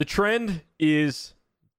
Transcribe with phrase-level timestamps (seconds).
[0.00, 1.34] The trend is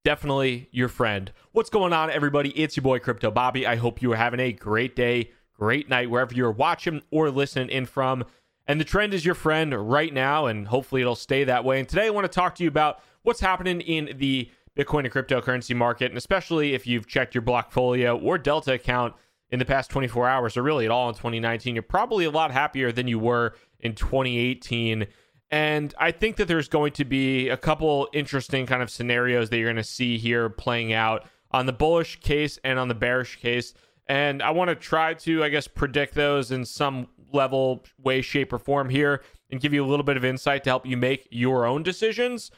[0.05, 1.31] definitely your friend.
[1.53, 2.51] What's going on, everybody?
[2.51, 3.65] It's your boy Crypto Bobby.
[3.65, 7.69] I hope you are having a great day, great night, wherever you're watching or listening
[7.69, 8.23] in from.
[8.67, 11.79] And the trend is your friend right now, and hopefully it'll stay that way.
[11.79, 15.11] And today I want to talk to you about what's happening in the Bitcoin and
[15.11, 19.15] cryptocurrency market, and especially if you've checked your Blockfolio or Delta account
[19.49, 22.51] in the past 24 hours, or really at all in 2019, you're probably a lot
[22.51, 25.07] happier than you were in 2018.
[25.51, 29.57] And I think that there's going to be a couple interesting kind of scenarios that
[29.57, 33.37] you're going to see here playing out on the bullish case and on the bearish
[33.37, 33.73] case.
[34.07, 38.53] And I want to try to, I guess, predict those in some level, way, shape,
[38.53, 41.27] or form here and give you a little bit of insight to help you make
[41.31, 42.51] your own decisions.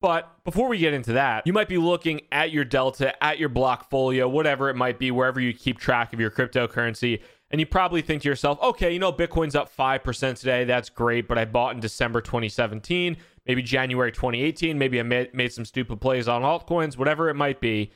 [0.00, 3.50] But before we get into that, you might be looking at your Delta, at your
[3.50, 7.20] Blockfolio, whatever it might be, wherever you keep track of your cryptocurrency.
[7.50, 10.64] And you probably think to yourself, okay, you know, Bitcoin's up 5% today.
[10.64, 11.26] That's great.
[11.26, 14.78] But I bought in December 2017, maybe January 2018.
[14.78, 17.90] Maybe I made, made some stupid plays on altcoins, whatever it might be.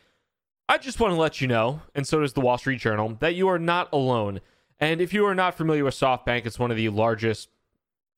[0.69, 3.35] I just want to let you know, and so does the Wall Street Journal, that
[3.35, 4.41] you are not alone.
[4.81, 7.51] And if you are not familiar with SoftBank, it's one of the largest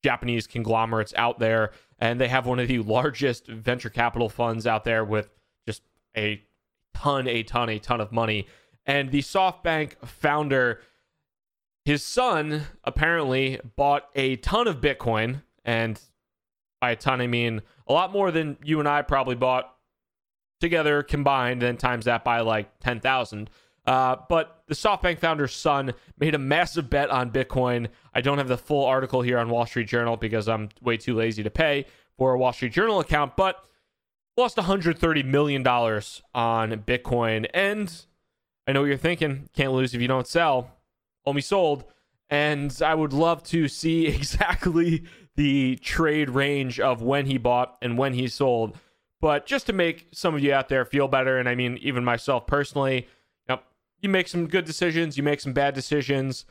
[0.01, 4.85] Japanese conglomerates out there, and they have one of the largest venture capital funds out
[4.85, 5.29] there with
[5.67, 5.83] just
[6.15, 6.41] a
[6.95, 8.47] ton, a ton, a ton of money.
[8.85, 10.79] And the SoftBank founder,
[11.87, 15.97] his son apparently bought a ton of Bitcoin, and
[16.81, 19.73] by a ton I mean a lot more than you and I probably bought
[20.59, 23.49] together combined, then times that by like ten thousand.
[23.85, 27.87] Uh, but the SoftBank founder's son made a massive bet on Bitcoin.
[28.13, 31.15] I don't have the full article here on Wall Street Journal because I'm way too
[31.15, 31.85] lazy to pay
[32.17, 33.63] for a Wall Street Journal account, but
[34.35, 37.47] lost $130 million on Bitcoin.
[37.53, 38.05] And
[38.67, 40.76] I know what you're thinking can't lose if you don't sell.
[41.27, 41.83] Only sold.
[42.29, 45.03] And I would love to see exactly
[45.35, 48.77] the trade range of when he bought and when he sold.
[49.21, 52.03] But just to make some of you out there feel better, and I mean, even
[52.03, 53.07] myself personally,
[54.01, 56.45] you make some good decisions, you make some bad decisions.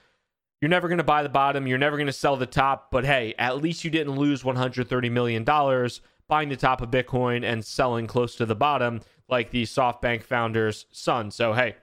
[0.61, 3.05] You're never going to buy the bottom, you're never going to sell the top, but
[3.05, 8.07] hey, at least you didn't lose $130 million buying the top of Bitcoin and selling
[8.07, 11.31] close to the bottom like the SoftBank founder's son.
[11.31, 11.77] So, hey,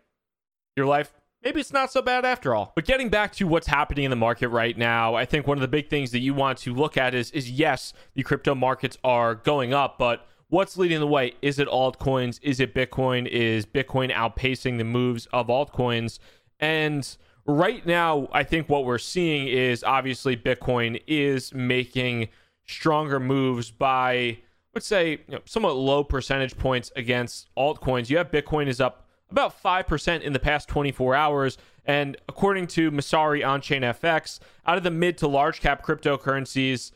[0.75, 1.13] your life
[1.43, 2.71] maybe it's not so bad after all.
[2.75, 5.61] But getting back to what's happening in the market right now, I think one of
[5.61, 8.97] the big things that you want to look at is is yes, the crypto markets
[9.03, 11.33] are going up, but what's leading the way?
[11.41, 12.39] Is it altcoins?
[12.43, 13.27] Is it Bitcoin?
[13.27, 16.19] Is Bitcoin outpacing the moves of altcoins?
[16.59, 22.29] And right now, I think what we're seeing is obviously Bitcoin is making
[22.65, 24.37] stronger moves by,
[24.73, 28.09] let's say, you know, somewhat low percentage points against altcoins.
[28.09, 29.02] You have Bitcoin is up
[29.33, 31.57] about 5% in the past 24 hours.
[31.85, 36.91] And according to Messari Onchain FX, out of the mid to large cap cryptocurrencies,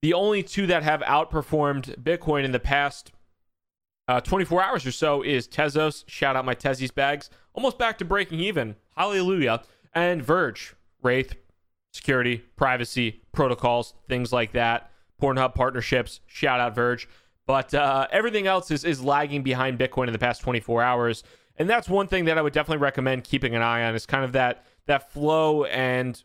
[0.00, 3.12] the only two that have outperformed Bitcoin in the past
[4.08, 6.04] uh, 24 hours or so is Tezos.
[6.06, 7.28] Shout out my Tezos bags.
[7.52, 8.76] Almost back to breaking even.
[8.96, 9.62] Hallelujah.
[9.92, 11.34] And Verge, Wraith,
[11.92, 14.92] security, privacy, protocols, things like that.
[15.20, 16.20] Pornhub partnerships.
[16.26, 17.08] Shout out Verge.
[17.46, 21.24] But uh, everything else is, is lagging behind Bitcoin in the past 24 hours.
[21.58, 24.24] And that's one thing that I would definitely recommend keeping an eye on is kind
[24.24, 26.22] of that that flow and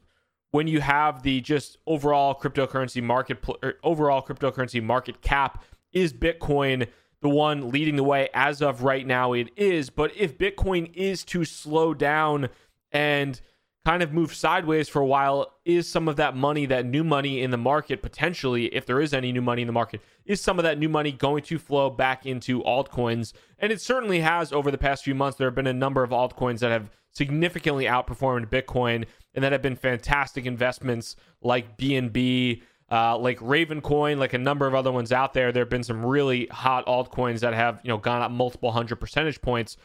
[0.52, 6.88] when you have the just overall cryptocurrency market er, overall cryptocurrency market cap is bitcoin
[7.22, 9.90] the one leading the way as of right now it is?
[9.90, 12.50] But if bitcoin is to slow down
[12.92, 13.40] and
[13.86, 17.42] kind of move sideways for a while is some of that money that new money
[17.42, 20.60] in the market potentially if there is any new money in the market is some
[20.60, 24.70] of that new money going to flow back into altcoins and it certainly has over
[24.70, 28.46] the past few months there have been a number of altcoins that have significantly outperformed
[28.48, 34.68] bitcoin and that have been fantastic investments like bnb uh, like Ravencoin, like a number
[34.68, 35.54] of other ones out there.
[35.54, 38.98] There have been some really hot altcoins that have you know gone up multiple hundred
[38.98, 39.78] percentage points.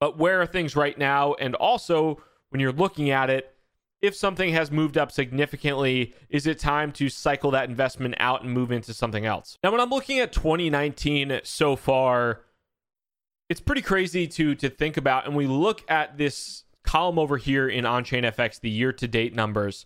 [0.00, 1.34] But where are things right now?
[1.34, 3.52] And also, when you're looking at it,
[4.02, 8.52] if something has moved up significantly, is it time to cycle that investment out and
[8.52, 9.58] move into something else?
[9.64, 12.42] Now, when I'm looking at 2019 so far,
[13.48, 15.26] it's pretty crazy to to think about.
[15.26, 19.34] And we look at this column over here in Onchain FX, the year to date
[19.34, 19.84] numbers.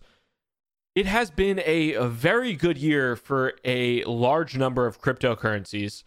[0.93, 6.03] It has been a, a very good year for a large number of cryptocurrencies.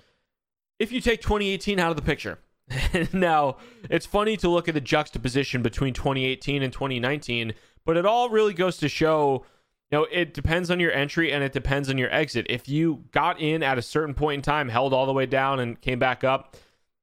[0.78, 2.38] If you take 2018 out of the picture,
[3.12, 3.56] now,
[3.90, 8.54] it's funny to look at the juxtaposition between 2018 and 2019, but it all really
[8.54, 9.44] goes to show
[9.90, 12.46] you know, it depends on your entry and it depends on your exit.
[12.48, 15.60] If you got in at a certain point in time, held all the way down
[15.60, 16.56] and came back up,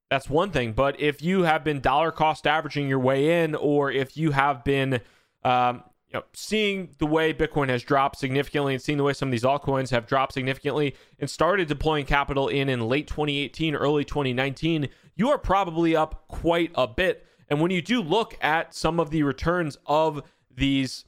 [0.09, 0.73] that's one thing.
[0.73, 4.65] But if you have been dollar cost averaging your way in, or if you have
[4.65, 4.99] been,
[5.43, 9.29] um, you know, seeing the way Bitcoin has dropped significantly and seeing the way some
[9.29, 14.03] of these altcoins have dropped significantly and started deploying capital in in late 2018, early
[14.03, 17.25] 2019, you are probably up quite a bit.
[17.49, 20.21] And when you do look at some of the returns of
[20.53, 21.05] these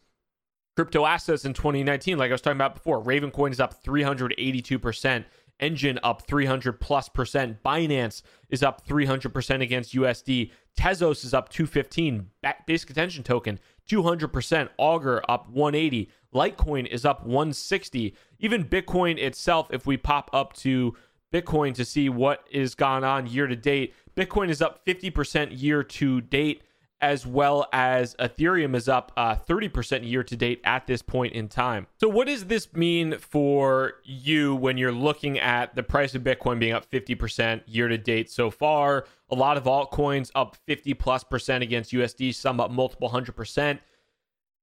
[0.78, 5.26] crypto assets in 2019, like I was talking about before, Ravencoin is up 382%.
[5.62, 7.62] Enjin up 300 plus percent.
[7.64, 10.52] Binance is up 300% against USD.
[10.78, 12.30] Tezos is up 215.
[12.66, 13.60] Basic attention token
[13.90, 14.70] 200%.
[14.78, 16.10] Augur up 180.
[16.34, 18.16] Litecoin is up 160.
[18.40, 20.96] Even Bitcoin itself, if we pop up to
[21.34, 25.84] Bitcoin to see what is gone on year to date, Bitcoin is up 50% year
[25.84, 26.64] to date
[27.04, 31.50] as well as Ethereum is up uh, 30% year to date at this point in
[31.50, 31.86] time.
[32.00, 36.60] So, what does this mean for you when you're looking at the price of Bitcoin
[36.60, 39.06] being up 50% year to date so far?
[39.30, 43.82] A lot of altcoins up 50 plus percent against USD, some up multiple hundred percent.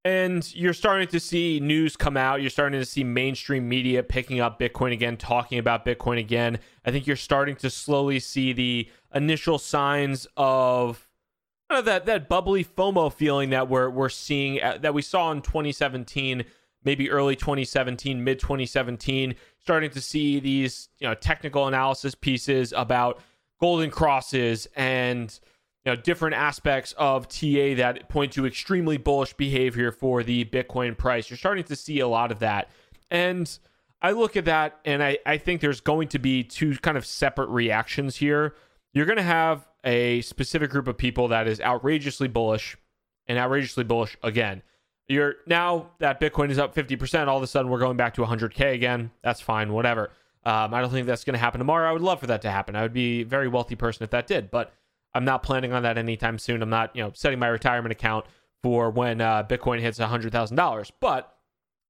[0.03, 2.41] And you're starting to see news come out.
[2.41, 6.57] You're starting to see mainstream media picking up Bitcoin again, talking about Bitcoin again.
[6.83, 11.07] I think you're starting to slowly see the initial signs of
[11.71, 15.31] kind of that that bubbly FOMO feeling that we're we're seeing uh, that we saw
[15.31, 16.43] in 2017,
[16.83, 23.21] maybe early 2017, mid 2017, starting to see these you know technical analysis pieces about
[23.59, 25.39] golden crosses and
[25.85, 30.97] you know different aspects of TA that point to extremely bullish behavior for the Bitcoin
[30.97, 31.29] price.
[31.29, 32.69] You're starting to see a lot of that,
[33.09, 33.57] and
[34.01, 37.05] I look at that and I I think there's going to be two kind of
[37.05, 38.55] separate reactions here.
[38.93, 42.77] You're going to have a specific group of people that is outrageously bullish
[43.27, 44.61] and outrageously bullish again.
[45.07, 48.21] You're now that Bitcoin is up 50%, all of a sudden we're going back to
[48.21, 49.11] 100K again.
[49.23, 50.11] That's fine, whatever.
[50.43, 51.89] Um, I don't think that's going to happen tomorrow.
[51.89, 52.75] I would love for that to happen.
[52.75, 54.73] I would be a very wealthy person if that did, but
[55.13, 56.61] I'm not planning on that anytime soon.
[56.61, 58.25] I'm not, you know, setting my retirement account
[58.63, 60.91] for when uh, Bitcoin hits $100,000.
[60.99, 61.35] But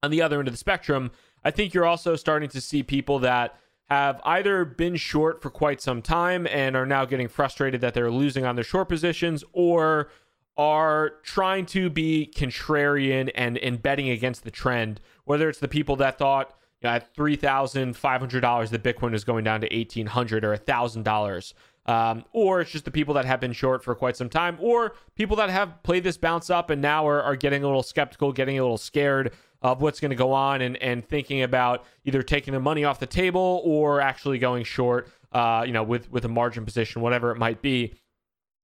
[0.04, 1.12] on the other end of the spectrum,
[1.44, 3.58] I think you're also starting to see people that
[3.92, 8.10] have either been short for quite some time and are now getting frustrated that they're
[8.10, 10.10] losing on their short positions or
[10.56, 15.98] are trying to be contrarian and, and betting against the trend, whether it's the people
[15.98, 21.54] that thought you know, at $3,500 that Bitcoin is going down to 1,800 or $1,000.
[21.86, 24.94] Um, or it's just the people that have been short for quite some time, or
[25.16, 28.32] people that have played this bounce up and now are, are getting a little skeptical,
[28.32, 32.24] getting a little scared of what's going to go on and, and thinking about either
[32.24, 36.26] taking their money off the table or actually going short, uh, you know, with, with
[36.26, 37.94] a margin position, whatever it might be.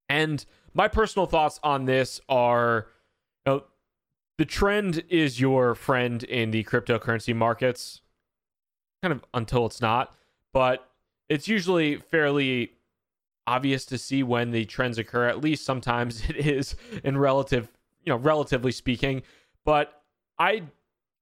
[0.08, 2.88] And my personal thoughts on this are,
[3.46, 3.64] you know,
[4.38, 8.00] the trend is your friend in the cryptocurrency markets,
[9.02, 10.14] kind of until it's not,
[10.52, 10.88] but
[11.28, 12.72] it's usually fairly
[13.46, 15.28] obvious to see when the trends occur.
[15.28, 16.74] At least sometimes it is
[17.04, 17.70] in relative,
[18.04, 19.22] you know, relatively speaking.
[19.64, 20.02] But
[20.38, 20.62] I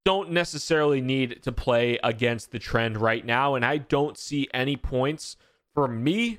[0.06, 3.56] don't necessarily need to play against the trend right now.
[3.56, 5.36] And I don't see any points
[5.74, 6.38] for me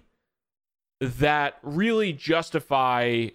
[1.01, 3.27] that really justify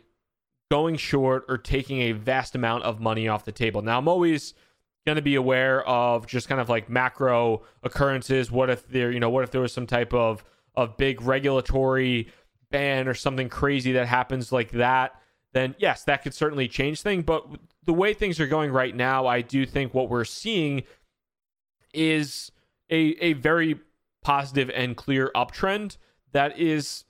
[0.71, 3.83] going short or taking a vast amount of money off the table.
[3.83, 4.55] Now, I'm always
[5.07, 8.51] going to be aware of just kind of like macro occurrences.
[8.51, 10.43] What if there, you know, what if there was some type of
[10.75, 12.33] of big regulatory
[12.71, 15.21] ban or something crazy that happens like that?
[15.53, 17.25] Then yes, that could certainly change things.
[17.25, 17.47] But
[17.85, 20.85] the way things are going right now, I do think what we're seeing
[21.93, 22.51] is
[22.91, 23.81] a a very
[24.23, 25.97] positive and clear uptrend
[26.33, 27.05] that is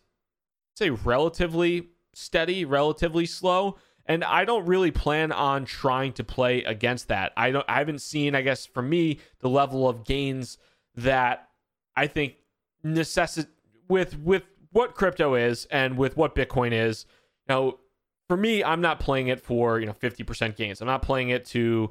[0.74, 3.76] say relatively steady, relatively slow.
[4.06, 7.32] And I don't really plan on trying to play against that.
[7.36, 10.58] I don't I haven't seen, I guess for me, the level of gains
[10.96, 11.48] that
[11.96, 12.34] I think
[12.84, 13.46] necessit
[13.88, 17.06] with with what crypto is and with what Bitcoin is.
[17.48, 17.78] You know,
[18.32, 20.80] for me, I'm not playing it for, you know, 50% gains.
[20.80, 21.90] I'm not playing it to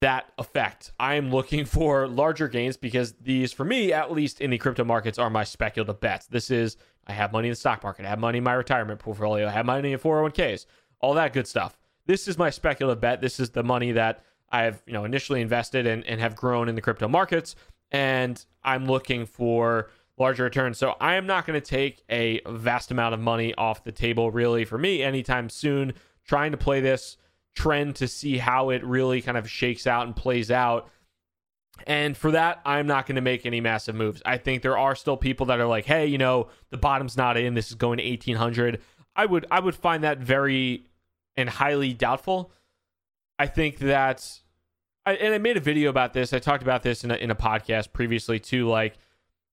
[0.00, 0.90] that effect.
[0.98, 4.82] I am looking for larger gains because these, for me, at least in the crypto
[4.82, 6.26] markets, are my speculative bets.
[6.26, 8.98] This is, I have money in the stock market, I have money in my retirement
[8.98, 10.66] portfolio, I have money in 401ks,
[10.98, 11.78] all that good stuff.
[12.06, 13.20] This is my speculative bet.
[13.20, 16.74] This is the money that I've, you know, initially invested and, and have grown in
[16.74, 17.54] the crypto markets.
[17.92, 20.78] And I'm looking for larger returns.
[20.78, 24.30] So I am not going to take a vast amount of money off the table,
[24.30, 25.94] really, for me anytime soon.
[26.26, 27.16] Trying to play this
[27.54, 30.88] trend to see how it really kind of shakes out and plays out.
[31.86, 34.22] And for that, I'm not going to make any massive moves.
[34.24, 37.36] I think there are still people that are like, "Hey, you know, the bottom's not
[37.36, 37.54] in.
[37.54, 38.80] This is going to 1800."
[39.14, 40.86] I would I would find that very
[41.36, 42.52] and highly doubtful.
[43.38, 44.40] I think that
[45.04, 46.32] I, and I made a video about this.
[46.32, 48.68] I talked about this in a, in a podcast previously too.
[48.68, 48.96] Like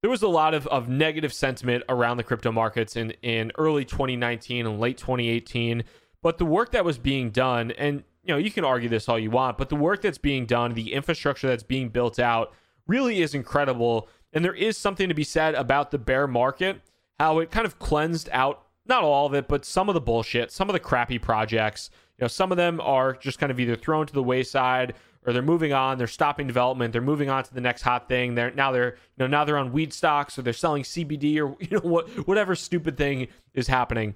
[0.03, 3.85] there was a lot of, of negative sentiment around the crypto markets in, in early
[3.85, 5.85] 2019 and late 2018.
[6.21, 9.17] But the work that was being done, and you know, you can argue this all
[9.17, 12.51] you want, but the work that's being done, the infrastructure that's being built out
[12.85, 14.09] really is incredible.
[14.33, 16.81] And there is something to be said about the bear market,
[17.17, 20.51] how it kind of cleansed out not all of it, but some of the bullshit,
[20.51, 21.89] some of the crappy projects.
[22.17, 24.95] You know, some of them are just kind of either thrown to the wayside
[25.25, 28.35] or they're moving on, they're stopping development, they're moving on to the next hot thing.
[28.35, 31.55] They're now they're you know now they're on weed stocks or they're selling CBD or
[31.63, 34.15] you know what whatever stupid thing is happening.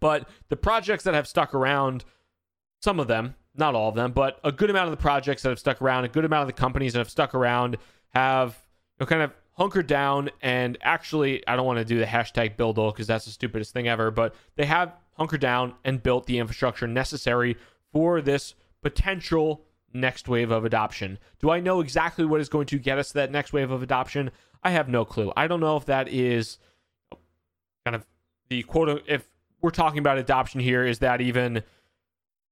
[0.00, 2.04] But the projects that have stuck around,
[2.80, 5.48] some of them, not all of them, but a good amount of the projects that
[5.48, 7.76] have stuck around, a good amount of the companies that have stuck around
[8.10, 8.56] have
[8.98, 12.56] you know, kind of hunkered down and actually I don't want to do the hashtag
[12.56, 16.38] BUIDL because that's the stupidest thing ever, but they have hunkered down and built the
[16.38, 17.56] infrastructure necessary
[17.92, 21.18] for this potential next wave of adoption.
[21.40, 23.82] Do I know exactly what is going to get us to that next wave of
[23.82, 24.30] adoption?
[24.62, 25.32] I have no clue.
[25.36, 26.58] I don't know if that is
[27.84, 28.06] kind of
[28.48, 29.28] the quote if
[29.60, 31.62] we're talking about adoption here is that even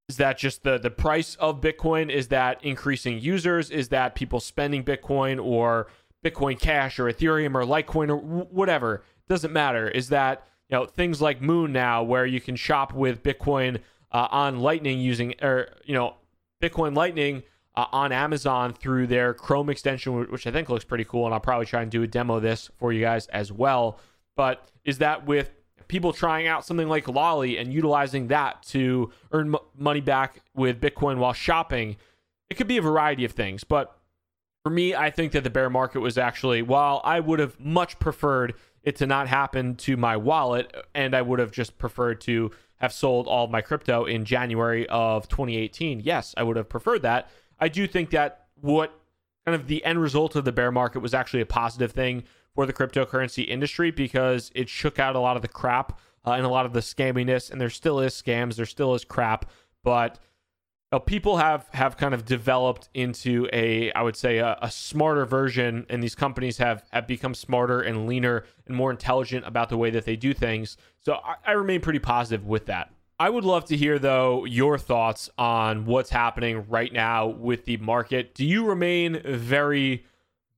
[0.09, 4.40] is that just the the price of bitcoin is that increasing users is that people
[4.40, 5.88] spending bitcoin or
[6.25, 11.21] bitcoin cash or ethereum or litecoin or whatever doesn't matter is that you know things
[11.21, 13.81] like moon now where you can shop with bitcoin
[14.12, 16.14] uh, on lightning using or you know
[16.62, 17.42] bitcoin lightning
[17.75, 21.40] uh, on amazon through their chrome extension which i think looks pretty cool and i'll
[21.40, 23.98] probably try and do a demo of this for you guys as well
[24.36, 25.50] but is that with
[25.88, 30.80] people trying out something like Lolli and utilizing that to earn m- money back with
[30.80, 31.96] Bitcoin while shopping.
[32.50, 33.96] It could be a variety of things, but
[34.62, 37.98] for me, I think that the bear market was actually, while I would have much
[37.98, 42.50] preferred it to not happen to my wallet, and I would have just preferred to
[42.78, 46.00] have sold all my crypto in January of 2018.
[46.00, 47.30] Yes, I would have preferred that.
[47.59, 48.99] I do think that what
[49.45, 52.66] kind of the end result of the bear market was actually a positive thing for
[52.66, 56.49] the cryptocurrency industry because it shook out a lot of the crap uh, and a
[56.49, 57.50] lot of the scamminess.
[57.50, 59.50] And there still is scams, there still is crap,
[59.85, 60.18] but
[60.93, 65.25] know, people have have kind of developed into a, I would say, a, a smarter
[65.25, 69.76] version, and these companies have have become smarter and leaner and more intelligent about the
[69.76, 70.76] way that they do things.
[71.00, 72.90] So I, I remain pretty positive with that.
[73.19, 77.78] I would love to hear, though, your thoughts on what's happening right now with the
[77.78, 78.35] market.
[78.35, 80.05] Do you remain very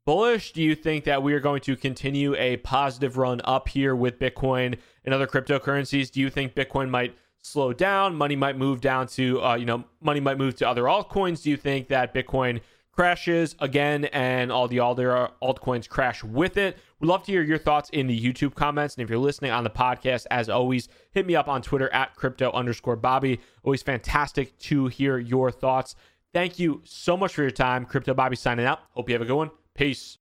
[0.04, 0.52] bullish?
[0.52, 4.18] Do you think that we are going to continue a positive run up here with
[4.18, 6.10] Bitcoin and other cryptocurrencies?
[6.10, 8.14] Do you think Bitcoin might slow down?
[8.14, 11.42] Money might move down to, uh, you know, money might move to other altcoins.
[11.42, 12.60] Do you think that Bitcoin
[12.92, 16.78] crashes again and all the other altcoins crash with it?
[17.00, 18.96] We'd love to hear your thoughts in the YouTube comments.
[18.96, 22.16] And if you're listening on the podcast, as always, hit me up on Twitter at
[22.16, 23.40] crypto underscore Bobby.
[23.62, 25.94] Always fantastic to hear your thoughts.
[26.34, 27.84] Thank you so much for your time.
[27.84, 28.80] Crypto Bobby signing out.
[28.90, 29.50] Hope you have a good one.
[29.74, 30.16] Peace.